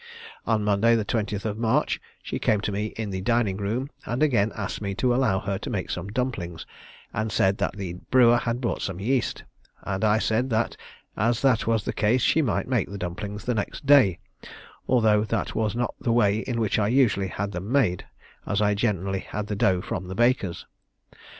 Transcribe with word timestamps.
On 0.47 0.63
Monday 0.63 0.95
the 0.95 1.05
20th 1.05 1.45
of 1.45 1.59
March, 1.59 2.01
she 2.23 2.39
came 2.39 2.59
to 2.61 2.71
me 2.71 2.87
in 2.97 3.11
the 3.11 3.21
dining 3.21 3.57
room, 3.57 3.91
and 4.03 4.23
again 4.23 4.51
asked 4.55 4.81
me 4.81 4.95
to 4.95 5.13
allow 5.13 5.37
her 5.39 5.59
to 5.59 5.69
make 5.69 5.91
some 5.91 6.07
dumplings, 6.07 6.65
and 7.13 7.31
said 7.31 7.59
that 7.59 7.77
the 7.77 7.93
brewer 8.09 8.37
had 8.37 8.59
brought 8.61 8.81
some 8.81 8.99
yeast; 8.99 9.43
and 9.83 10.03
I 10.03 10.17
said 10.17 10.49
that 10.49 10.75
as 11.15 11.43
that 11.43 11.67
was 11.67 11.85
the 11.85 11.93
case 11.93 12.23
she 12.23 12.41
might 12.41 12.67
make 12.67 12.89
the 12.89 12.97
dumplings 12.97 13.45
the 13.45 13.53
next 13.53 13.85
day, 13.85 14.17
although 14.87 15.23
that 15.23 15.53
was 15.53 15.75
not 15.75 15.93
the 16.01 16.11
way 16.11 16.39
in 16.39 16.59
which 16.59 16.79
I 16.79 16.87
usually 16.87 17.27
had 17.27 17.51
them 17.51 17.71
made, 17.71 18.07
as 18.47 18.59
I 18.59 18.73
generally 18.73 19.19
had 19.19 19.45
the 19.45 19.55
dough 19.55 19.81
from 19.81 20.07
the 20.07 20.15
baker's. 20.15 20.65